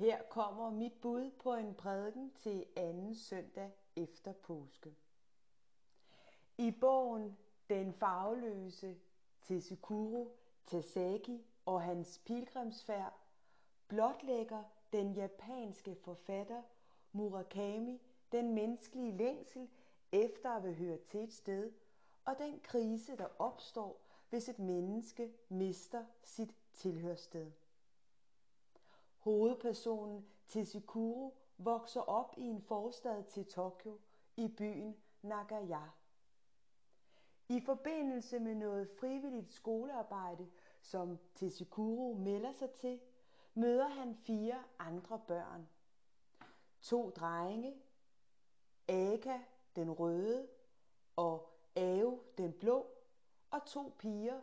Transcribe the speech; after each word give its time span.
Her 0.00 0.22
kommer 0.22 0.70
mit 0.70 1.00
bud 1.00 1.30
på 1.30 1.54
en 1.54 1.74
prædiken 1.74 2.32
til 2.34 2.66
anden 2.76 3.14
søndag 3.14 3.70
efter 3.96 4.32
påske. 4.32 4.94
I 6.58 6.70
bogen 6.70 7.38
Den 7.68 7.92
farveløse 7.92 8.96
Tsukuru 9.42 10.28
Tasaki 10.66 11.44
og 11.66 11.82
hans 11.82 12.20
pilgrimsfærd 12.24 13.12
blotlægger 13.88 14.62
den 14.92 15.12
japanske 15.12 15.94
forfatter 15.94 16.62
Murakami 17.12 18.00
den 18.32 18.54
menneskelige 18.54 19.16
længsel 19.16 19.68
efter 20.12 20.50
at 20.50 20.62
vil 20.62 20.74
høre 20.74 20.98
til 20.98 21.24
et 21.24 21.32
sted, 21.32 21.72
og 22.24 22.38
den 22.38 22.60
krise, 22.60 23.16
der 23.16 23.28
opstår, 23.38 24.00
hvis 24.30 24.48
et 24.48 24.58
menneske 24.58 25.32
mister 25.48 26.04
sit 26.22 26.54
tilhørsted. 26.74 27.52
Hovedpersonen 29.20 30.26
Tetsukuro 30.48 31.38
vokser 31.58 32.00
op 32.00 32.34
i 32.36 32.42
en 32.42 32.62
forstad 32.62 33.22
til 33.22 33.46
Tokyo 33.46 33.98
i 34.36 34.48
byen 34.48 34.96
Nagaya. 35.22 35.88
I 37.48 37.60
forbindelse 37.60 38.38
med 38.38 38.54
noget 38.54 38.88
frivilligt 39.00 39.52
skolearbejde, 39.52 40.48
som 40.80 41.18
Tetsukuro 41.34 42.14
melder 42.14 42.52
sig 42.52 42.70
til, 42.70 43.00
møder 43.54 43.88
han 43.88 44.14
fire 44.14 44.64
andre 44.78 45.20
børn. 45.28 45.68
To 46.80 47.10
drenge, 47.10 47.74
Aka 48.88 49.38
den 49.76 49.90
røde 49.90 50.48
og 51.16 51.48
Ao 51.76 52.18
den 52.38 52.52
blå, 52.52 52.86
og 53.50 53.64
to 53.66 53.94
piger, 53.98 54.40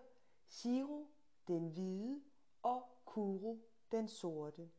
Shiro 0.48 1.08
den 1.48 1.68
hvide 1.68 2.22
og 2.64 2.84
Kuro 3.06 3.67
den 3.92 4.08
sorte. 4.08 4.70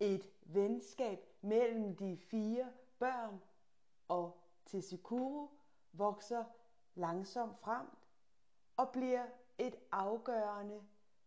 Et 0.00 0.30
venskab 0.42 1.18
mellem 1.40 1.96
de 1.96 2.16
fire 2.16 2.72
børn 2.98 3.42
og 4.08 4.40
Tetsukuro 4.66 5.50
vokser 5.92 6.44
langsomt 6.94 7.58
frem 7.58 7.86
og 8.76 8.92
bliver 8.92 9.26
et 9.58 9.76
afgørende 9.92 10.82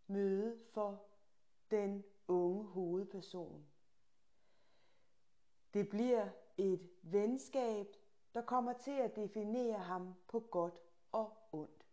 møde 0.08 0.59
for 0.73 1.04
den 1.72 2.04
unge 2.28 2.64
hovedperson. 2.64 3.66
Det 5.73 5.89
bliver 5.89 6.30
et 6.58 6.89
venskab, 7.02 7.88
der 8.34 8.42
kommer 8.42 8.73
til 8.73 8.92
at 8.92 9.16
definere 9.16 9.80
ham 9.80 10.14
på 10.28 10.39
godt 10.39 10.80
og 11.12 11.38
ondt. 11.52 11.88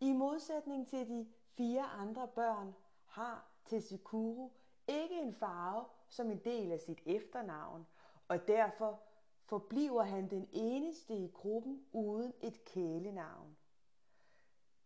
I 0.00 0.12
modsætning 0.12 0.88
til 0.88 1.08
de 1.08 1.32
fire 1.56 1.82
andre 1.82 2.28
børn 2.28 2.74
har 3.06 3.50
Tetsukuro 3.64 4.52
ikke 4.88 5.20
en 5.20 5.34
farve 5.34 5.84
som 6.08 6.30
en 6.30 6.38
del 6.44 6.72
af 6.72 6.80
sit 6.80 7.00
efternavn, 7.06 7.86
og 8.28 8.46
derfor 8.48 9.00
forbliver 9.44 10.02
han 10.02 10.30
den 10.30 10.48
eneste 10.52 11.14
i 11.16 11.30
gruppen 11.34 11.86
uden 11.92 12.32
et 12.40 12.64
kælenavn. 12.64 13.56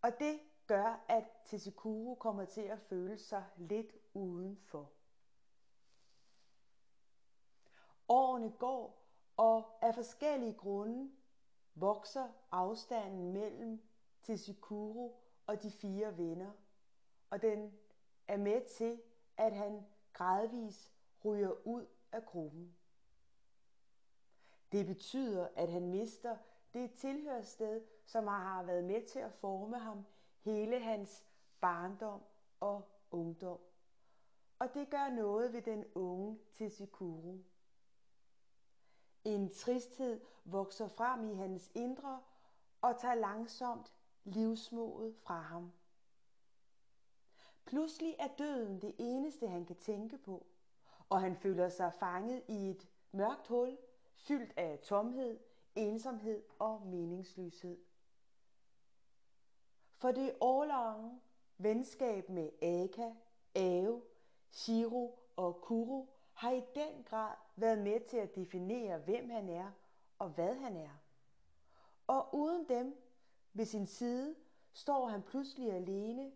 Og 0.02 0.10
det 0.18 0.40
gør, 0.66 1.04
at 1.08 1.24
Tetsukuro 1.44 2.14
kommer 2.14 2.44
til 2.44 2.60
at 2.60 2.80
føle 2.80 3.18
sig 3.18 3.44
lidt 3.56 3.92
udenfor. 4.14 4.90
Årene 8.08 8.50
går, 8.50 9.04
og 9.36 9.78
af 9.82 9.94
forskellige 9.94 10.54
grunde 10.54 11.10
vokser 11.74 12.28
afstanden 12.50 13.32
mellem 13.32 13.82
Tetsukuro 14.22 15.20
og 15.48 15.62
de 15.62 15.70
fire 15.70 16.18
venner, 16.18 16.50
og 17.30 17.42
den 17.42 17.72
er 18.28 18.36
med 18.36 18.64
til, 18.76 19.02
at 19.36 19.52
han 19.52 19.86
gradvis 20.12 20.92
ryger 21.24 21.66
ud 21.66 21.86
af 22.12 22.26
gruppen. 22.26 22.76
Det 24.72 24.86
betyder, 24.86 25.48
at 25.56 25.70
han 25.72 25.88
mister 25.88 26.36
det 26.72 26.92
tilhørssted, 26.92 27.82
som 28.06 28.26
har 28.26 28.62
været 28.62 28.84
med 28.84 29.06
til 29.06 29.18
at 29.18 29.32
forme 29.32 29.78
ham 29.78 30.06
hele 30.40 30.80
hans 30.80 31.24
barndom 31.60 32.22
og 32.60 32.88
ungdom. 33.10 33.60
Og 34.58 34.74
det 34.74 34.90
gør 34.90 35.08
noget 35.08 35.52
ved 35.52 35.62
den 35.62 35.84
unge 35.94 36.38
Tetsukuro. 36.52 37.38
En 39.24 39.50
tristhed 39.50 40.20
vokser 40.44 40.88
frem 40.88 41.30
i 41.30 41.34
hans 41.34 41.70
indre 41.74 42.22
og 42.80 43.00
tager 43.00 43.14
langsomt 43.14 43.97
livsmodet 44.28 45.16
fra 45.16 45.40
ham. 45.40 45.72
Pludselig 47.64 48.16
er 48.18 48.28
døden 48.38 48.82
det 48.82 48.94
eneste, 48.98 49.48
han 49.48 49.64
kan 49.64 49.76
tænke 49.76 50.18
på, 50.18 50.46
og 51.08 51.20
han 51.20 51.36
føler 51.36 51.68
sig 51.68 51.92
fanget 51.94 52.42
i 52.48 52.70
et 52.70 52.88
mørkt 53.12 53.46
hul, 53.46 53.78
fyldt 54.14 54.52
af 54.56 54.78
tomhed, 54.78 55.38
ensomhed 55.74 56.42
og 56.58 56.86
meningsløshed. 56.86 57.78
For 59.96 60.12
det 60.12 60.36
årlange 60.40 61.20
venskab 61.58 62.28
med 62.28 62.50
Aka, 62.62 63.12
Ave, 63.54 64.02
Shiro 64.50 65.18
og 65.36 65.60
Kuro 65.60 66.14
har 66.32 66.50
i 66.50 66.62
den 66.74 67.02
grad 67.04 67.34
været 67.56 67.78
med 67.78 68.00
til 68.00 68.16
at 68.16 68.34
definere, 68.34 68.98
hvem 68.98 69.30
han 69.30 69.48
er 69.48 69.70
og 70.18 70.28
hvad 70.28 70.54
han 70.54 70.76
er. 70.76 71.00
Og 72.06 72.34
uden 72.34 72.68
dem 72.68 73.07
ved 73.58 73.64
sin 73.64 73.86
side 73.86 74.34
står 74.72 75.06
han 75.06 75.22
pludselig 75.22 75.72
alene, 75.72 76.32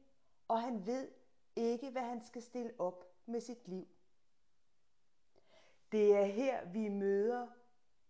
og 0.48 0.62
han 0.62 0.86
ved 0.86 1.08
ikke, 1.56 1.90
hvad 1.90 2.02
han 2.02 2.22
skal 2.22 2.42
stille 2.42 2.72
op 2.78 3.04
med 3.26 3.40
sit 3.40 3.68
liv. 3.68 3.88
Det 5.92 6.16
er 6.16 6.24
her, 6.24 6.64
vi 6.64 6.88
møder 6.88 7.46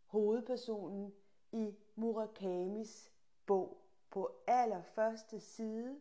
hovedpersonen 0.06 1.14
i 1.52 1.76
Murakamis 1.94 3.12
bog. 3.46 3.78
På 4.10 4.30
allerførste 4.46 5.40
side 5.40 6.00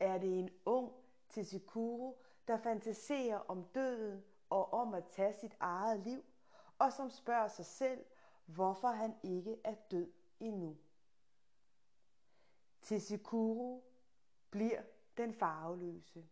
er 0.00 0.18
det 0.18 0.38
en 0.38 0.50
ung 0.64 0.92
Tetsukuro, 1.28 2.22
der 2.48 2.56
fantaserer 2.56 3.38
om 3.38 3.64
døden 3.64 4.24
og 4.50 4.72
om 4.72 4.94
at 4.94 5.04
tage 5.10 5.32
sit 5.32 5.56
eget 5.60 6.00
liv, 6.00 6.24
og 6.78 6.92
som 6.92 7.10
spørger 7.10 7.48
sig 7.48 7.66
selv, 7.66 8.04
hvorfor 8.46 8.88
han 8.88 9.14
ikke 9.22 9.60
er 9.64 9.74
død 9.90 10.12
endnu. 10.40 10.76
Tetsukuro 12.84 13.84
bliver 14.50 14.82
den 15.16 15.34
farveløse. 15.34 16.28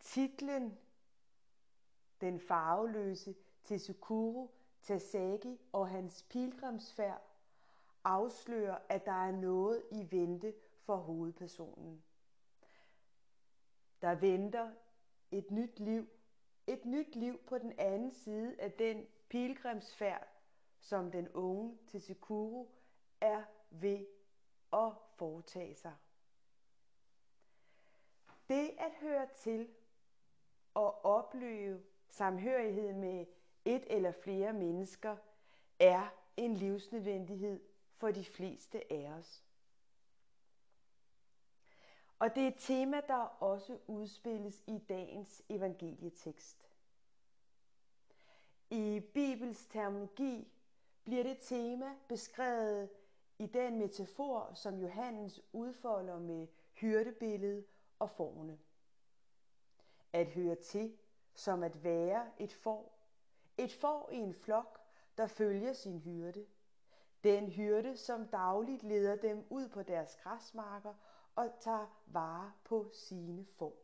Titlen 0.00 0.78
Den 2.20 2.40
farveløse 2.40 3.34
Tetsukuro 3.64 4.54
Tasagi 4.82 5.60
og 5.72 5.88
hans 5.88 6.22
pilgrimsfærd 6.22 7.22
afslører, 8.04 8.78
at 8.88 9.04
der 9.04 9.26
er 9.26 9.32
noget 9.32 9.82
i 9.90 10.08
vente 10.10 10.54
for 10.80 10.96
hovedpersonen. 10.96 12.04
Der 14.02 14.14
venter 14.14 14.72
et 15.30 15.50
nyt 15.50 15.80
liv, 15.80 16.08
et 16.66 16.84
nyt 16.84 17.14
liv 17.16 17.38
på 17.46 17.58
den 17.58 17.72
anden 17.78 18.12
side 18.12 18.60
af 18.60 18.72
den 18.72 19.06
pilgrimsfærd, 19.28 20.28
som 20.80 21.10
den 21.10 21.28
unge 21.28 21.78
Tetsukuro 21.86 22.74
er 23.20 23.42
ved 23.72 24.06
at 24.72 24.92
foretage 25.16 25.74
sig. 25.74 25.94
Det 28.48 28.70
at 28.78 28.92
høre 29.00 29.28
til 29.36 29.68
og 30.74 31.04
opleve 31.04 31.82
samhørighed 32.08 32.92
med 32.92 33.26
et 33.64 33.84
eller 33.86 34.12
flere 34.12 34.52
mennesker 34.52 35.16
er 35.78 36.08
en 36.36 36.54
livsnødvendighed 36.54 37.60
for 37.96 38.10
de 38.10 38.24
fleste 38.24 38.92
af 38.92 39.12
os. 39.12 39.44
Og 42.18 42.34
det 42.34 42.42
er 42.42 42.48
et 42.48 42.58
tema, 42.58 43.00
der 43.08 43.42
også 43.42 43.78
udspilles 43.86 44.62
i 44.66 44.78
dagens 44.78 45.42
evangelietekst. 45.48 46.68
I 48.70 49.00
Bibels 49.14 49.66
terminologi 49.66 50.52
bliver 51.04 51.22
det 51.22 51.38
tema 51.40 51.94
beskrevet 52.08 52.90
i 53.42 53.46
den 53.46 53.78
metafor, 53.78 54.50
som 54.54 54.78
Johannes 54.78 55.40
udfolder 55.52 56.18
med 56.18 56.46
hyrdebilledet 56.72 57.64
og 57.98 58.10
forne. 58.10 58.58
At 60.12 60.26
høre 60.26 60.54
til, 60.54 60.96
som 61.34 61.62
at 61.62 61.84
være 61.84 62.30
et 62.38 62.52
får. 62.52 62.98
Et 63.58 63.72
får 63.72 64.10
i 64.12 64.16
en 64.16 64.34
flok, 64.34 64.80
der 65.18 65.26
følger 65.26 65.72
sin 65.72 65.98
hyrde. 65.98 66.46
Den 67.24 67.48
hyrde, 67.48 67.96
som 67.96 68.28
dagligt 68.28 68.82
leder 68.82 69.16
dem 69.16 69.46
ud 69.50 69.68
på 69.68 69.82
deres 69.82 70.16
græsmarker 70.16 70.94
og 71.34 71.50
tager 71.60 72.02
vare 72.06 72.52
på 72.64 72.90
sine 72.92 73.46
får. 73.46 73.76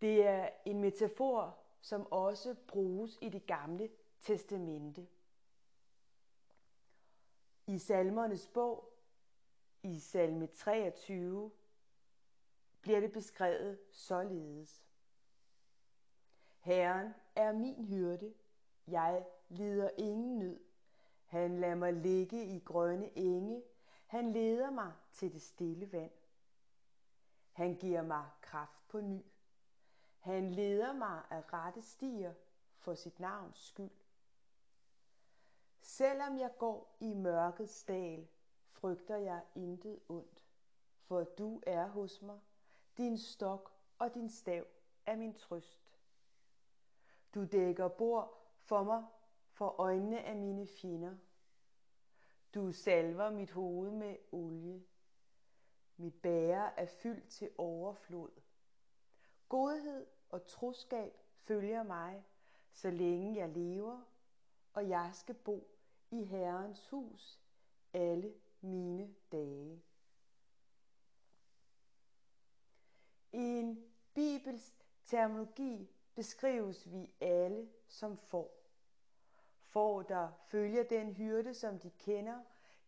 Det 0.00 0.26
er 0.26 0.48
en 0.64 0.80
metafor, 0.80 1.58
som 1.80 2.12
også 2.12 2.56
bruges 2.66 3.18
i 3.20 3.28
det 3.28 3.46
gamle 3.46 3.90
testamente. 4.20 5.06
I 7.70 7.78
salmernes 7.78 8.46
bog, 8.46 8.92
i 9.82 10.00
salme 10.00 10.46
23, 10.46 11.50
bliver 12.80 13.00
det 13.00 13.12
beskrevet 13.12 13.78
således. 13.90 14.84
Herren 16.58 17.14
er 17.34 17.52
min 17.52 17.84
hyrde, 17.84 18.34
jeg 18.86 19.26
lider 19.48 19.90
ingen 19.98 20.38
nød. 20.38 20.60
Han 21.26 21.60
lader 21.60 21.74
mig 21.74 21.92
ligge 21.92 22.44
i 22.44 22.58
grønne 22.58 23.18
enge, 23.18 23.62
han 24.06 24.32
leder 24.32 24.70
mig 24.70 24.92
til 25.12 25.32
det 25.32 25.42
stille 25.42 25.92
vand. 25.92 26.12
Han 27.52 27.74
giver 27.74 28.02
mig 28.02 28.24
kraft 28.40 28.88
på 28.88 29.00
ny. 29.00 29.22
Han 30.18 30.50
leder 30.50 30.92
mig 30.92 31.22
af 31.30 31.52
rette 31.52 31.82
stier 31.82 32.34
for 32.78 32.94
sit 32.94 33.20
navns 33.20 33.58
skyld. 33.58 33.99
Selvom 35.80 36.38
jeg 36.38 36.50
går 36.58 36.96
i 37.00 37.14
mørkets 37.14 37.84
dal, 37.84 38.28
frygter 38.70 39.16
jeg 39.16 39.42
intet 39.54 40.00
ondt, 40.08 40.44
for 40.98 41.24
du 41.24 41.62
er 41.66 41.86
hos 41.86 42.22
mig, 42.22 42.40
din 42.96 43.18
stok 43.18 43.72
og 43.98 44.14
din 44.14 44.30
stav 44.30 44.64
er 45.06 45.16
min 45.16 45.34
trøst. 45.34 45.98
Du 47.34 47.44
dækker 47.44 47.88
bord 47.88 48.46
for 48.58 48.82
mig 48.82 49.04
for 49.50 49.74
øjnene 49.78 50.22
af 50.22 50.36
mine 50.36 50.66
fjender. 50.66 51.16
Du 52.54 52.72
salver 52.72 53.30
mit 53.30 53.50
hoved 53.50 53.90
med 53.90 54.16
olie. 54.32 54.84
Mit 55.96 56.22
bære 56.22 56.78
er 56.78 56.86
fyldt 56.86 57.28
til 57.28 57.50
overflod. 57.58 58.30
Godhed 59.48 60.06
og 60.28 60.46
troskab 60.46 61.16
følger 61.34 61.82
mig, 61.82 62.24
så 62.72 62.90
længe 62.90 63.36
jeg 63.36 63.48
lever, 63.48 64.02
og 64.72 64.88
jeg 64.88 65.10
skal 65.14 65.34
bo 65.34 65.66
i 66.10 66.24
Herrens 66.24 66.88
hus 66.88 67.40
alle 67.92 68.34
mine 68.60 69.14
dage. 69.32 69.82
I 73.32 73.38
en 73.38 73.84
bibels 74.14 74.74
terminologi 75.04 75.90
beskrives 76.14 76.92
vi 76.92 77.10
alle 77.20 77.68
som 77.88 78.16
får. 78.16 78.56
Får, 79.60 80.02
der 80.02 80.32
følger 80.46 80.82
den 80.82 81.12
hyrde, 81.12 81.54
som 81.54 81.78
de 81.78 81.90
kender, 81.90 82.40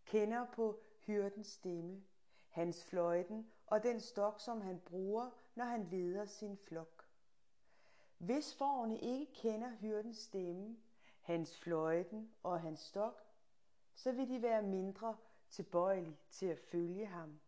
kender 0.04 0.46
på 0.46 0.80
hyrdens 1.06 1.46
stemme, 1.46 2.04
hans 2.48 2.84
fløjten 2.84 3.50
og 3.66 3.82
den 3.82 4.00
stok, 4.00 4.40
som 4.40 4.60
han 4.60 4.80
bruger, 4.80 5.30
når 5.54 5.64
han 5.64 5.84
leder 5.84 6.24
sin 6.24 6.56
flok. 6.56 7.08
Hvis 8.18 8.54
forne 8.54 9.00
ikke 9.00 9.32
kender 9.32 9.70
hyrdens 9.70 10.18
stemme, 10.18 10.76
hans 11.22 11.58
fløjten 11.58 12.34
og 12.42 12.60
hans 12.60 12.80
stok, 12.80 13.22
så 13.94 14.12
vil 14.12 14.28
de 14.28 14.42
være 14.42 14.62
mindre 14.62 15.16
tilbøjelige 15.50 16.18
til 16.30 16.46
at 16.46 16.58
følge 16.58 17.06
ham. 17.06 17.40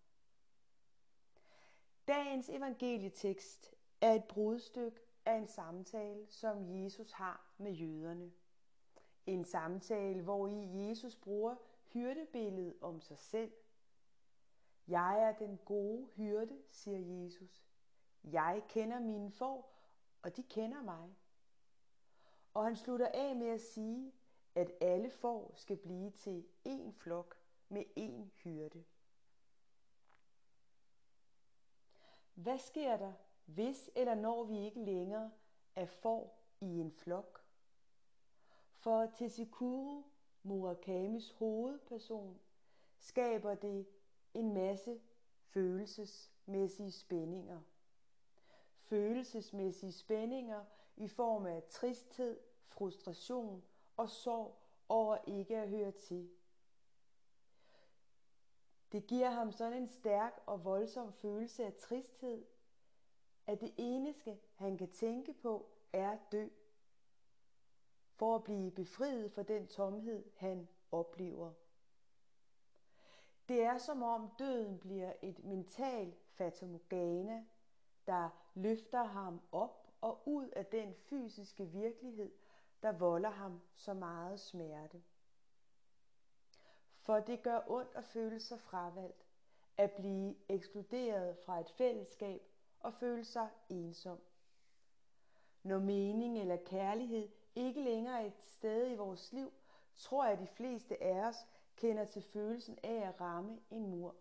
Dagens 2.08 2.48
evangelietekst 2.48 3.74
er 4.00 4.12
et 4.12 4.24
brudstykke 4.24 5.00
af 5.24 5.34
en 5.34 5.46
samtale, 5.46 6.26
som 6.28 6.82
Jesus 6.82 7.12
har 7.12 7.54
med 7.58 7.72
jøderne. 7.72 8.32
En 9.26 9.44
samtale, 9.44 10.22
hvor 10.22 10.48
i 10.48 10.88
Jesus 10.88 11.16
bruger 11.16 11.56
hyrdebilledet 11.92 12.74
om 12.80 13.00
sig 13.00 13.18
selv. 13.18 13.52
Jeg 14.88 15.22
er 15.22 15.32
den 15.32 15.58
gode 15.64 16.06
hyrde, 16.06 16.58
siger 16.70 16.98
Jesus. 16.98 17.66
Jeg 18.24 18.62
kender 18.68 19.00
mine 19.00 19.30
får, 19.30 19.74
og 20.22 20.36
de 20.36 20.42
kender 20.42 20.82
mig. 20.82 21.14
Og 22.54 22.64
han 22.64 22.76
slutter 22.76 23.08
af 23.08 23.36
med 23.36 23.46
at 23.46 23.60
sige, 23.60 24.12
at 24.54 24.72
alle 24.80 25.10
får 25.10 25.52
skal 25.56 25.76
blive 25.76 26.10
til 26.10 26.44
én 26.68 26.90
flok 26.92 27.36
med 27.68 27.84
én 27.98 28.42
hyrde. 28.42 28.84
Hvad 32.34 32.58
sker 32.58 32.96
der, 32.96 33.12
hvis 33.44 33.90
eller 33.96 34.14
når 34.14 34.44
vi 34.44 34.58
ikke 34.58 34.84
længere 34.84 35.30
er 35.76 35.86
får 35.86 36.38
i 36.60 36.66
en 36.66 36.92
flok? 36.92 37.44
For 38.74 39.06
Tetsikuru, 39.06 40.02
Murakamis 40.42 41.30
hovedperson, 41.30 42.40
skaber 42.98 43.54
det 43.54 43.86
en 44.34 44.52
masse 44.54 45.00
følelsesmæssige 45.42 46.92
spændinger. 46.92 47.60
Følelsesmæssige 48.78 49.92
spændinger 49.92 50.64
i 50.96 51.08
form 51.08 51.46
af 51.46 51.62
tristhed, 51.70 52.40
frustration 52.68 53.64
og 53.96 54.10
sorg 54.10 54.58
over 54.88 55.18
ikke 55.26 55.56
at 55.56 55.68
høre 55.68 55.92
til. 55.92 56.30
Det 58.92 59.06
giver 59.06 59.30
ham 59.30 59.52
sådan 59.52 59.82
en 59.82 59.88
stærk 59.88 60.42
og 60.46 60.64
voldsom 60.64 61.12
følelse 61.12 61.64
af 61.64 61.74
tristhed, 61.74 62.46
at 63.46 63.60
det 63.60 63.74
eneste, 63.76 64.38
han 64.54 64.76
kan 64.76 64.90
tænke 64.90 65.32
på, 65.32 65.70
er 65.92 66.10
at 66.10 66.32
dø, 66.32 66.48
for 68.12 68.34
at 68.34 68.44
blive 68.44 68.70
befriet 68.70 69.32
fra 69.32 69.42
den 69.42 69.66
tomhed, 69.66 70.24
han 70.36 70.68
oplever. 70.92 71.52
Det 73.48 73.62
er 73.62 73.78
som 73.78 74.02
om 74.02 74.30
døden 74.38 74.78
bliver 74.78 75.12
et 75.22 75.44
mental 75.44 76.14
fatamorgana, 76.28 77.44
der 78.06 78.28
løfter 78.54 79.02
ham 79.04 79.40
op 79.52 79.83
og 80.04 80.22
ud 80.26 80.48
af 80.48 80.66
den 80.66 80.94
fysiske 80.94 81.66
virkelighed, 81.66 82.32
der 82.82 82.92
volder 82.92 83.30
ham 83.30 83.60
så 83.74 83.94
meget 83.94 84.40
smerte. 84.40 85.02
For 87.00 87.20
det 87.20 87.42
gør 87.42 87.60
ondt 87.66 87.90
at 87.94 88.04
føle 88.04 88.40
sig 88.40 88.60
fravalgt, 88.60 89.26
at 89.76 89.92
blive 89.92 90.36
ekskluderet 90.48 91.36
fra 91.46 91.60
et 91.60 91.70
fællesskab 91.70 92.42
og 92.80 92.94
føle 92.94 93.24
sig 93.24 93.48
ensom. 93.68 94.20
Når 95.62 95.78
mening 95.78 96.38
eller 96.38 96.56
kærlighed 96.56 97.28
ikke 97.54 97.80
længere 97.80 98.22
er 98.22 98.26
et 98.26 98.38
sted 98.38 98.90
i 98.90 98.94
vores 98.94 99.32
liv, 99.32 99.52
tror 99.94 100.24
jeg, 100.24 100.32
at 100.32 100.38
de 100.38 100.46
fleste 100.46 101.02
af 101.02 101.28
os 101.28 101.46
kender 101.76 102.04
til 102.04 102.22
følelsen 102.22 102.78
af 102.82 103.08
at 103.08 103.20
ramme 103.20 103.60
en 103.70 103.86
mur. 103.86 104.14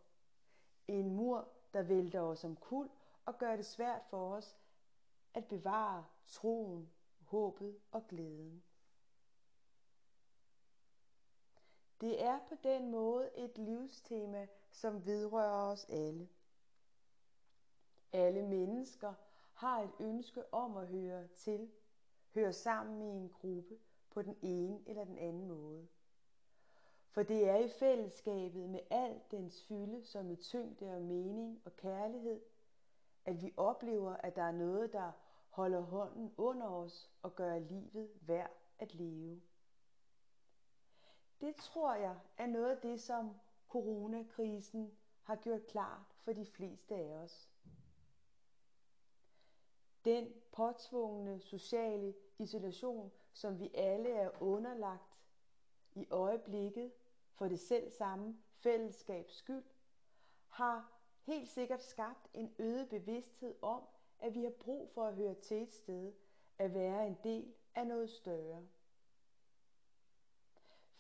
En 0.88 1.16
mur, 1.16 1.48
der 1.74 1.82
vælter 1.82 2.22
os 2.22 2.44
om 2.44 2.56
kul 2.56 2.90
og 3.26 3.38
gør 3.38 3.56
det 3.56 3.66
svært 3.66 4.02
for 4.10 4.36
os 4.36 4.58
at 5.34 5.46
bevare 5.46 6.06
troen, 6.28 6.92
håbet 7.22 7.80
og 7.92 8.08
glæden. 8.08 8.64
Det 12.02 12.24
er 12.24 12.40
på 12.50 12.56
den 12.64 12.92
måde 12.92 13.32
et 13.38 13.58
livstema, 13.58 14.48
som 14.72 15.06
vedrører 15.06 15.72
os 15.72 15.86
alle. 15.90 16.30
Alle 18.12 18.48
mennesker 18.48 19.14
har 19.54 19.82
et 19.82 19.92
ønske 20.00 20.54
om 20.54 20.78
at 20.78 20.88
høre 20.88 21.28
til, 21.28 21.72
høre 22.34 22.54
sammen 22.54 23.02
i 23.02 23.06
en 23.06 23.30
gruppe 23.30 23.80
på 24.10 24.22
den 24.22 24.38
ene 24.42 24.80
eller 24.86 25.04
den 25.04 25.18
anden 25.18 25.48
måde. 25.48 25.88
For 27.10 27.24
det 27.24 27.50
er 27.50 27.58
i 27.58 27.70
fællesskabet 27.70 28.70
med 28.70 28.80
al 28.90 29.22
dens 29.32 29.64
fylde 29.64 30.04
som 30.04 30.32
i 30.32 30.36
tyngde 30.36 30.96
og 30.96 31.02
mening 31.02 31.62
og 31.66 31.76
kærlighed, 31.76 32.42
at 33.26 33.42
vi 33.42 33.54
oplever, 33.58 34.14
at 34.14 34.36
der 34.36 34.44
er 34.44 34.52
noget, 34.52 34.94
der 34.94 35.12
holder 35.54 35.82
hånden 35.82 36.34
under 36.38 36.68
os 36.68 37.12
og 37.22 37.36
gør 37.36 37.60
livet 37.60 38.10
værd 38.22 38.52
at 38.80 38.94
leve. 38.96 39.42
Det 41.42 41.56
tror 41.56 41.94
jeg 41.94 42.20
er 42.38 42.46
noget 42.46 42.70
af 42.70 42.78
det, 42.82 43.02
som 43.02 43.36
coronakrisen 43.70 44.98
har 45.24 45.36
gjort 45.36 45.68
klart 45.68 46.16
for 46.18 46.34
de 46.34 46.46
fleste 46.46 46.96
af 46.96 47.14
os. 47.16 47.50
Den 50.06 50.34
påtvungne 50.52 51.40
sociale 51.40 52.14
isolation, 52.40 53.12
som 53.34 53.60
vi 53.60 53.72
alle 53.74 54.10
er 54.10 54.42
underlagt 54.42 55.20
i 55.96 56.08
øjeblikket 56.10 56.92
for 57.34 57.48
det 57.48 57.60
selv 57.60 57.90
samme 57.92 58.38
fællesskabs 58.56 59.36
skyld, 59.36 59.66
har 60.48 60.92
helt 61.22 61.50
sikkert 61.50 61.84
skabt 61.84 62.30
en 62.34 62.56
øget 62.60 62.90
bevidsthed 62.90 63.56
om, 63.62 63.84
at 64.24 64.36
vi 64.36 64.44
har 64.44 64.50
brug 64.60 64.90
for 64.90 65.06
at 65.06 65.16
høre 65.16 65.34
til 65.34 65.64
et 65.64 65.74
sted, 65.74 66.14
at 66.58 66.74
være 66.74 67.08
en 67.08 67.18
del 67.24 67.54
af 67.76 67.88
noget 67.88 68.10
større. 68.10 68.68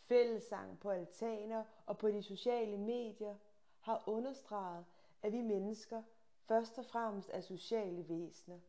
Fællessang 0.01 0.79
på 0.79 0.89
altaner 0.89 1.63
og 1.85 1.97
på 1.97 2.07
de 2.09 2.23
sociale 2.23 2.77
medier 2.77 3.35
har 3.79 4.03
understreget, 4.07 4.85
at 5.21 5.31
vi 5.31 5.41
mennesker 5.41 6.03
først 6.47 6.77
og 6.77 6.85
fremmest 6.85 7.29
er 7.33 7.41
sociale 7.41 8.09
væsener. 8.09 8.59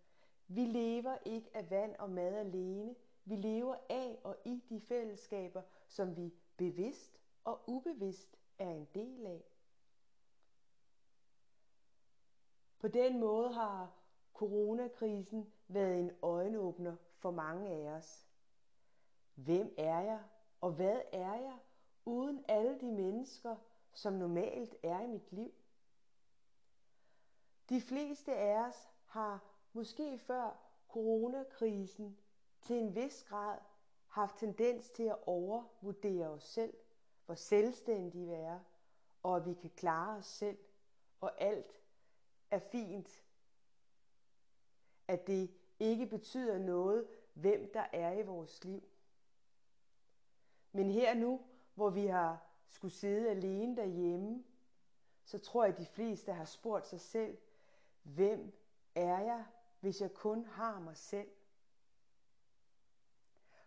Vi 0.49 0.61
lever 0.61 1.19
ikke 1.25 1.51
af 1.57 1.71
vand 1.71 1.97
og 1.97 2.11
mad 2.11 2.35
alene. 2.35 2.95
Vi 3.25 3.37
lever 3.37 3.77
af 3.89 4.19
og 4.25 4.37
i 4.45 4.63
de 4.69 4.81
fællesskaber, 4.81 5.63
som 5.89 6.17
vi 6.17 6.35
bevidst 6.57 7.21
og 7.45 7.61
ubevidst 7.67 8.37
er 8.59 8.71
en 8.71 8.89
del 8.95 9.27
af. 9.27 9.45
På 12.79 12.89
den 12.89 13.21
måde 13.21 13.53
har 13.53 14.04
coronakrisen 14.35 15.53
været 15.69 16.01
en 16.01 16.11
øjenåbner 16.23 16.97
for 17.19 17.31
mange 17.31 17.69
af 17.71 17.89
os. 17.89 18.27
Hvem 19.35 19.75
er 19.79 20.01
jeg, 20.01 20.23
og 20.61 20.73
hvad 20.73 21.01
er 21.13 21.35
jeg 21.35 21.59
uden 22.05 22.45
alle 22.49 22.81
de 22.81 22.93
mennesker, 22.93 23.57
som 23.93 24.13
normalt 24.13 24.75
er 24.83 25.01
i 25.01 25.07
mit 25.07 25.33
liv? 25.33 25.53
De 27.69 27.81
fleste 27.81 28.35
af 28.35 28.69
os 28.69 28.89
har 29.07 29.45
måske 29.73 30.19
før 30.19 30.57
coronakrisen 30.89 32.19
til 32.63 32.77
en 32.77 32.95
vis 32.95 33.25
grad 33.29 33.59
haft 34.09 34.39
tendens 34.39 34.91
til 34.91 35.03
at 35.03 35.19
overvurdere 35.27 36.29
os 36.29 36.43
selv, 36.45 36.75
hvor 37.27 37.35
selvstændige 37.35 38.27
vi 38.27 38.33
er, 38.33 38.61
og 39.23 39.37
at 39.37 39.47
vi 39.47 39.55
kan 39.55 39.71
klare 39.71 40.17
os 40.17 40.27
selv, 40.27 40.59
og 41.21 41.43
alt 41.43 41.81
er 42.51 42.59
fint. 42.59 43.24
At 45.09 45.27
det 45.27 45.51
ikke 45.79 46.07
betyder 46.07 46.59
noget, 46.59 47.07
hvem 47.35 47.71
der 47.75 47.87
er 47.93 48.13
i 48.13 48.23
vores 48.23 48.65
liv. 48.65 48.83
Men 50.73 50.91
her 50.91 51.15
nu, 51.15 51.41
hvor 51.75 51.91
vi 51.91 52.07
har 52.07 52.47
skulle 52.69 52.95
sidde 52.95 53.31
alene 53.31 53.77
derhjemme, 53.77 54.45
så 55.25 55.39
tror 55.39 55.65
jeg, 55.65 55.73
at 55.73 55.81
de 55.81 55.87
fleste 55.87 56.33
har 56.33 56.45
spurgt 56.45 56.87
sig 56.87 57.01
selv, 57.01 57.39
hvem 58.03 58.53
er 58.95 59.21
jeg, 59.21 59.45
hvis 59.81 60.01
jeg 60.01 60.15
kun 60.15 60.45
har 60.45 60.79
mig 60.81 60.97
selv? 60.97 61.31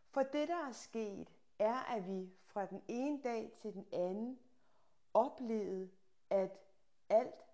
For 0.10 0.24
det, 0.24 0.48
der 0.48 0.67
er 0.67 0.72
sket, 0.72 1.29
er, 1.60 1.75
at 1.75 2.08
vi 2.08 2.34
fra 2.46 2.65
den 2.65 2.84
ene 2.88 3.22
dag 3.24 3.51
til 3.62 3.74
den 3.74 3.88
anden 3.91 4.39
oplevede, 5.13 5.89
at 6.29 6.60
alt 7.10 7.46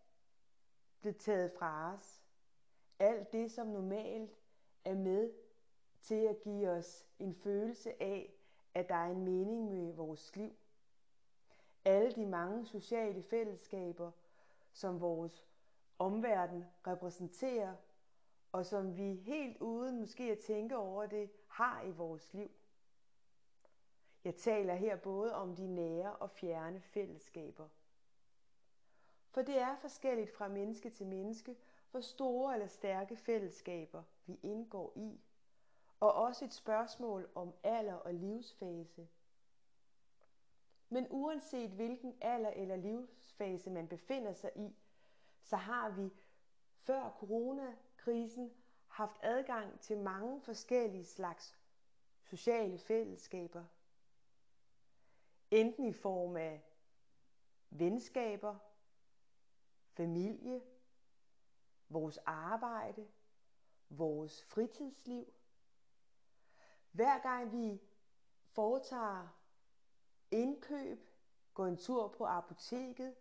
blev 1.01 1.13
taget 1.13 1.51
fra 1.59 1.93
os. 1.93 2.22
Alt 3.03 3.33
det, 3.33 3.51
som 3.51 3.67
normalt 3.67 4.39
er 4.85 4.95
med 4.95 5.31
til 6.01 6.27
at 6.27 6.39
give 6.39 6.69
os 6.69 7.05
en 7.19 7.33
følelse 7.33 8.03
af, 8.03 8.33
at 8.73 8.89
der 8.89 8.95
er 8.95 9.11
en 9.11 9.23
mening 9.23 9.69
med 9.71 9.93
vores 9.93 10.35
liv. 10.35 10.55
Alle 11.85 12.11
de 12.11 12.25
mange 12.25 12.65
sociale 12.65 13.23
fællesskaber, 13.23 14.11
som 14.73 15.01
vores 15.01 15.45
omverden 15.99 16.65
repræsenterer, 16.87 17.75
og 18.51 18.65
som 18.65 18.97
vi 18.97 19.15
helt 19.15 19.61
uden 19.61 19.99
måske 19.99 20.31
at 20.31 20.39
tænke 20.39 20.77
over 20.77 21.05
det, 21.05 21.29
har 21.47 21.81
i 21.81 21.91
vores 21.91 22.33
liv. 22.33 22.51
Jeg 24.23 24.35
taler 24.35 24.75
her 24.75 24.95
både 24.95 25.35
om 25.35 25.55
de 25.55 25.67
nære 25.67 26.15
og 26.15 26.29
fjerne 26.29 26.81
fællesskaber. 26.81 27.67
For 29.29 29.41
det 29.41 29.57
er 29.57 29.75
forskelligt 29.75 30.31
fra 30.31 30.47
menneske 30.47 30.89
til 30.89 31.05
menneske, 31.05 31.55
hvor 31.93 32.01
store 32.01 32.53
eller 32.53 32.67
stærke 32.67 33.15
fællesskaber 33.15 34.03
vi 34.25 34.39
indgår 34.43 34.93
i, 34.95 35.21
og 35.99 36.13
også 36.13 36.45
et 36.45 36.53
spørgsmål 36.53 37.29
om 37.35 37.53
alder 37.63 37.93
og 37.93 38.13
livsfase. 38.13 39.07
Men 40.89 41.07
uanset 41.09 41.69
hvilken 41.71 42.17
alder 42.21 42.49
eller 42.49 42.75
livsfase 42.75 43.69
man 43.69 43.87
befinder 43.87 44.33
sig 44.33 44.51
i, 44.55 44.75
så 45.41 45.55
har 45.55 45.89
vi 45.89 46.09
før 46.77 47.15
coronakrisen 47.19 48.53
haft 48.87 49.17
adgang 49.21 49.79
til 49.79 49.97
mange 49.97 50.41
forskellige 50.41 51.05
slags 51.05 51.57
sociale 52.23 52.77
fællesskaber. 52.77 53.63
Enten 55.51 55.85
i 55.85 55.93
form 55.93 56.35
af 56.35 56.63
venskaber, 57.69 58.55
familie, 59.91 60.61
vores 61.93 62.17
arbejde, 62.25 63.07
vores 63.89 64.43
fritidsliv. 64.43 65.33
Hver 66.91 67.19
gang 67.19 67.51
vi 67.51 67.81
foretager 68.47 69.27
indkøb, 70.31 71.09
går 71.53 71.65
en 71.65 71.77
tur 71.77 72.07
på 72.07 72.25
apoteket, 72.25 73.15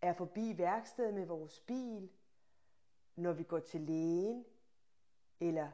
er 0.00 0.12
forbi 0.12 0.58
værkstedet 0.58 1.14
med 1.14 1.26
vores 1.26 1.60
bil, 1.60 2.10
når 3.16 3.32
vi 3.32 3.42
går 3.42 3.58
til 3.58 3.80
lægen, 3.80 4.44
eller 5.40 5.70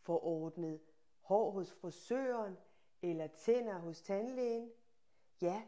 får 0.00 0.24
ordnet 0.24 0.80
hår 1.20 1.50
hos 1.50 1.72
frisøren, 1.72 2.58
eller 3.02 3.26
tænder 3.26 3.78
hos 3.78 4.02
tandlægen, 4.02 4.72
ja, 5.40 5.62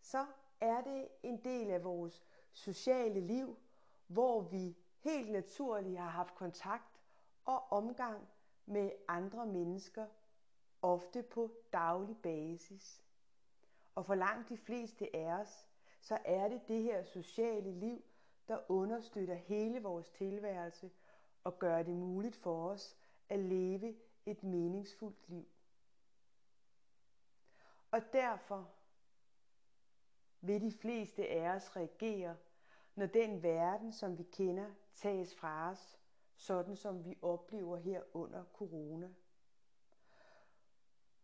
så 0.00 0.26
er 0.60 0.80
det 0.80 1.08
en 1.22 1.44
del 1.44 1.70
af 1.70 1.84
vores 1.84 2.22
sociale 2.52 3.20
liv, 3.20 3.58
hvor 4.06 4.40
vi 4.40 4.76
helt 4.98 5.30
naturligt 5.30 5.98
har 5.98 6.08
haft 6.08 6.34
kontakt 6.34 7.00
og 7.44 7.72
omgang 7.72 8.28
med 8.66 8.90
andre 9.08 9.46
mennesker, 9.46 10.06
ofte 10.82 11.22
på 11.22 11.50
daglig 11.72 12.16
basis. 12.22 13.02
Og 13.94 14.06
for 14.06 14.14
langt 14.14 14.48
de 14.48 14.56
fleste 14.56 15.16
af 15.16 15.32
os, 15.40 15.66
så 16.00 16.18
er 16.24 16.48
det 16.48 16.68
det 16.68 16.82
her 16.82 17.04
sociale 17.04 17.72
liv, 17.72 18.04
der 18.48 18.70
understøtter 18.70 19.34
hele 19.34 19.82
vores 19.82 20.08
tilværelse 20.08 20.90
og 21.44 21.58
gør 21.58 21.82
det 21.82 21.96
muligt 21.96 22.36
for 22.36 22.68
os 22.68 22.96
at 23.28 23.38
leve 23.38 23.96
et 24.26 24.42
meningsfuldt 24.42 25.28
liv. 25.28 25.48
Og 27.90 28.12
derfor 28.12 28.70
vil 30.40 30.60
de 30.60 30.72
fleste 30.72 31.28
af 31.28 31.48
os 31.48 31.76
reagere, 31.76 32.36
når 32.96 33.06
den 33.06 33.42
verden, 33.42 33.92
som 33.92 34.18
vi 34.18 34.22
kender, 34.22 34.70
tages 34.94 35.34
fra 35.34 35.70
os, 35.70 35.98
sådan 36.36 36.76
som 36.76 37.04
vi 37.04 37.18
oplever 37.22 37.76
her 37.76 38.02
under 38.12 38.44
corona. 38.52 39.14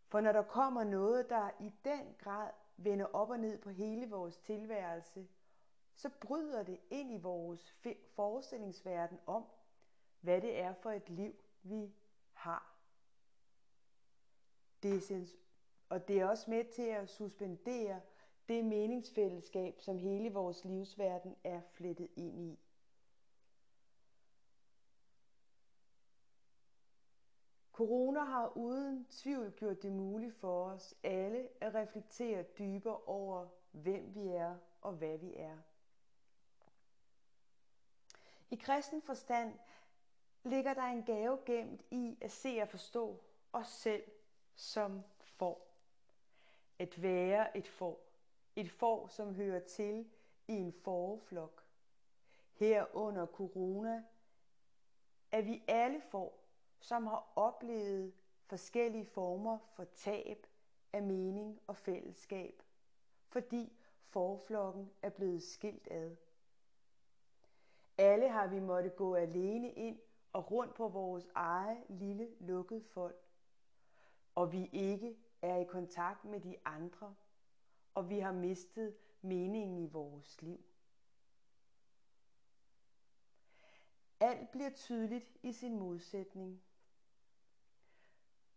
For 0.08 0.20
når 0.20 0.32
der 0.32 0.42
kommer 0.42 0.84
noget, 0.84 1.30
der 1.30 1.50
i 1.60 1.72
den 1.84 2.14
grad 2.18 2.50
vender 2.76 3.06
op 3.06 3.30
og 3.30 3.38
ned 3.38 3.58
på 3.58 3.70
hele 3.70 4.10
vores 4.10 4.36
tilværelse, 4.36 5.28
så 5.94 6.10
bryder 6.20 6.62
det 6.62 6.80
ind 6.90 7.12
i 7.12 7.18
vores 7.18 7.76
forestillingsverden 8.14 9.20
om, 9.26 9.44
hvad 10.20 10.40
det 10.40 10.58
er 10.58 10.74
for 10.74 10.90
et 10.90 11.08
liv, 11.08 11.34
vi 11.62 11.94
har. 12.32 12.76
Det 14.82 15.10
er, 15.10 15.26
og 15.88 16.08
det 16.08 16.20
er 16.20 16.26
også 16.26 16.50
med 16.50 16.64
til 16.64 16.82
at 16.82 17.08
suspendere 17.08 18.00
det 18.48 18.64
meningsfællesskab, 18.64 19.80
som 19.80 19.98
hele 19.98 20.32
vores 20.32 20.64
livsverden 20.64 21.36
er 21.44 21.60
flettet 21.60 22.08
ind 22.16 22.40
i. 22.40 22.58
Corona 27.72 28.20
har 28.24 28.56
uden 28.56 29.04
tvivl 29.04 29.52
gjort 29.52 29.82
det 29.82 29.92
muligt 29.92 30.34
for 30.34 30.64
os 30.64 30.94
alle 31.02 31.48
at 31.60 31.74
reflektere 31.74 32.42
dybere 32.42 32.98
over, 32.98 33.48
hvem 33.70 34.14
vi 34.14 34.28
er 34.28 34.56
og 34.80 34.92
hvad 34.92 35.18
vi 35.18 35.34
er. 35.36 35.56
I 38.50 38.56
kristen 38.56 39.02
forstand 39.02 39.58
ligger 40.44 40.74
der 40.74 40.82
en 40.82 41.02
gave 41.02 41.38
gemt 41.46 41.82
i 41.90 42.18
at 42.20 42.30
se 42.30 42.58
og 42.62 42.68
forstå 42.68 43.24
os 43.52 43.68
selv 43.68 44.04
som 44.54 45.02
får. 45.20 45.68
At 46.78 47.02
være 47.02 47.56
et 47.56 47.68
får. 47.68 48.11
Et 48.56 48.70
får, 48.70 49.06
som 49.06 49.34
hører 49.34 49.60
til 49.60 50.10
i 50.48 50.52
en 50.52 50.72
forflok. 50.72 51.64
Her 52.52 52.86
under 52.96 53.26
corona 53.26 54.04
er 55.32 55.42
vi 55.42 55.62
alle 55.68 56.00
får, 56.00 56.44
som 56.80 57.06
har 57.06 57.32
oplevet 57.36 58.12
forskellige 58.46 59.06
former 59.06 59.58
for 59.74 59.84
tab 59.84 60.46
af 60.92 61.02
mening 61.02 61.60
og 61.66 61.76
fællesskab, 61.76 62.62
fordi 63.28 63.72
forflokken 64.06 64.90
er 65.02 65.10
blevet 65.10 65.42
skilt 65.42 65.88
ad. 65.90 66.16
Alle 67.98 68.28
har 68.28 68.46
vi 68.46 68.60
måtte 68.60 68.90
gå 68.90 69.14
alene 69.14 69.72
ind 69.72 69.98
og 70.32 70.50
rundt 70.50 70.74
på 70.74 70.88
vores 70.88 71.28
eget 71.34 71.84
lille 71.88 72.28
lukket 72.40 72.84
fold, 72.84 73.14
og 74.34 74.52
vi 74.52 74.70
ikke 74.72 75.16
er 75.42 75.56
i 75.56 75.64
kontakt 75.64 76.24
med 76.24 76.40
de 76.40 76.56
andre, 76.64 77.14
og 77.94 78.10
vi 78.10 78.18
har 78.18 78.32
mistet 78.32 78.96
meningen 79.22 79.78
i 79.78 79.86
vores 79.86 80.42
liv. 80.42 80.64
Alt 84.20 84.50
bliver 84.50 84.70
tydeligt 84.70 85.32
i 85.42 85.52
sin 85.52 85.78
modsætning. 85.78 86.62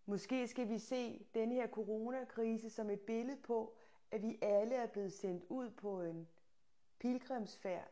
Måske 0.06 0.48
skal 0.48 0.70
vi 0.70 0.78
se 0.78 1.28
den 1.34 1.52
her 1.52 1.68
coronakrise 1.68 2.70
som 2.70 2.90
et 2.90 3.00
billede 3.00 3.42
på, 3.42 3.76
at 4.12 4.22
vi 4.22 4.40
alle 4.42 4.76
er 4.76 4.88
blevet 4.88 5.14
sendt 5.14 5.46
ud 5.50 5.70
på 5.70 6.02
en 6.02 6.28
pilgrimsfærd, 7.00 7.92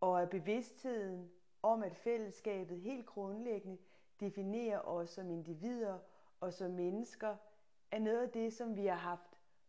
og 0.00 0.22
at 0.22 0.30
bevidstheden 0.30 1.30
om, 1.62 1.82
at 1.82 1.96
fællesskabet 1.96 2.80
helt 2.80 3.06
grundlæggende 3.06 3.78
definerer 4.20 4.80
os 4.80 5.10
som 5.10 5.30
individer 5.30 5.98
og 6.40 6.52
som 6.52 6.70
mennesker, 6.70 7.36
er 7.90 7.98
noget 7.98 8.22
af 8.22 8.30
det, 8.30 8.52
som 8.52 8.76
vi 8.76 8.86
har 8.86 8.96
haft 8.96 9.27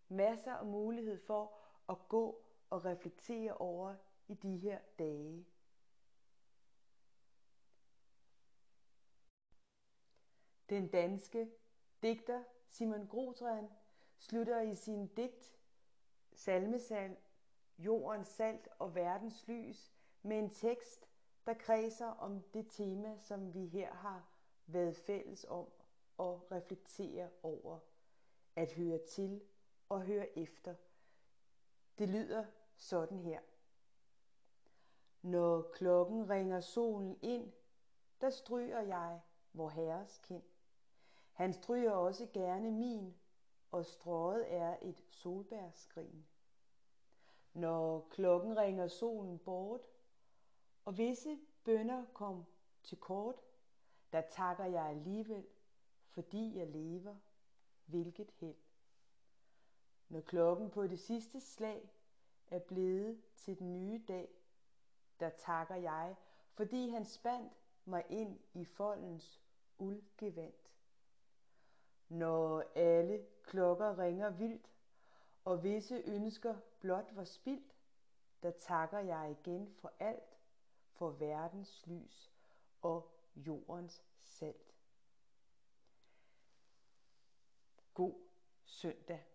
masser 0.09 0.53
af 0.53 0.65
mulighed 0.65 1.17
for 1.17 1.53
at 1.89 1.97
gå 2.09 2.41
og 2.69 2.85
reflektere 2.85 3.53
over 3.53 3.95
i 4.27 4.33
de 4.33 4.57
her 4.57 4.79
dage. 4.99 5.45
Den 10.69 10.87
danske 10.87 11.51
digter 12.03 12.43
Simon 12.69 13.07
Grotran 13.07 13.67
slutter 14.17 14.61
i 14.61 14.75
sin 14.75 15.07
digt 15.07 15.59
Salmesal 16.33 17.17
jordens 17.77 18.27
salt 18.27 18.67
og 18.79 18.95
verdens 18.95 19.47
lys 19.47 19.91
med 20.21 20.39
en 20.39 20.49
tekst, 20.49 21.09
der 21.45 21.53
kredser 21.53 22.05
om 22.07 22.41
det 22.53 22.67
tema, 22.69 23.17
som 23.17 23.53
vi 23.53 23.65
her 23.65 23.93
har 23.93 24.29
været 24.67 24.95
fælles 24.95 25.45
om 25.49 25.67
og 26.17 26.51
reflektere 26.51 27.29
over. 27.43 27.79
At 28.55 28.71
høre 28.71 28.97
til 28.97 29.41
og 29.89 30.01
høre 30.01 30.38
efter. 30.38 30.75
Det 31.98 32.10
lyder 32.10 32.46
sådan 32.75 33.19
her. 33.19 33.41
Når 35.22 35.62
klokken 35.62 36.29
ringer 36.29 36.60
solen 36.60 37.19
ind, 37.22 37.51
der 38.22 38.29
stryger 38.29 38.81
jeg 38.81 39.22
vor 39.53 39.69
herres 39.69 40.19
kind. 40.24 40.43
Han 41.31 41.53
stryger 41.53 41.91
også 41.91 42.27
gerne 42.34 42.72
min, 42.72 43.15
og 43.72 43.86
strået 43.86 44.53
er 44.53 44.77
et 44.81 45.03
solbærskrin. 45.10 46.27
Når 47.53 48.08
klokken 48.10 48.58
ringer 48.58 48.88
solen 48.88 49.39
bort, 49.39 49.81
og 50.86 50.98
visse 50.98 51.39
bønder 51.63 52.05
kom 52.13 52.46
til 52.84 52.98
kort, 52.98 53.36
der 54.12 54.22
takker 54.22 54.65
jeg 54.65 54.86
alligevel, 54.86 55.48
fordi 56.08 56.58
jeg 56.58 56.67
lever, 56.67 57.15
hvilket 57.86 58.31
held. 58.31 58.55
Når 60.09 60.21
klokken 60.21 60.69
på 60.69 60.87
det 60.87 60.99
sidste 60.99 61.39
slag 61.39 61.89
er 62.47 62.59
blevet 62.59 63.21
til 63.35 63.59
den 63.59 63.73
nye 63.73 64.03
dag, 64.07 64.29
der 65.19 65.29
takker 65.29 65.75
jeg, 65.75 66.15
fordi 66.53 66.89
han 66.89 67.05
spandt 67.05 67.53
mig 67.85 68.05
ind 68.09 68.39
i 68.53 68.65
foldens 68.65 69.41
uldgevand. 69.77 70.53
Når 72.09 72.63
alle 72.75 73.25
klokker 73.43 73.99
ringer 73.99 74.29
vildt, 74.29 74.71
og 75.45 75.63
visse 75.63 75.95
ønsker 75.95 76.55
blot 76.79 77.15
var 77.15 77.23
spildt, 77.23 77.75
der 78.43 78.51
takker 78.51 78.99
jeg 78.99 79.31
igen 79.31 79.73
for 79.73 79.93
alt, 79.99 80.37
for 80.91 81.09
verdens 81.09 81.87
lys 81.87 82.31
og 82.81 83.11
jordens 83.35 84.03
salt. 84.21 84.75
God 87.93 88.15
søndag. 88.65 89.28